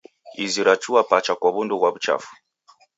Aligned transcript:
Izi 0.43 0.61
rachua 0.67 1.01
pacha 1.09 1.33
kwa 1.39 1.49
w'undu 1.53 1.75
ghwa 1.79 1.89
w'uchafu. 1.93 2.31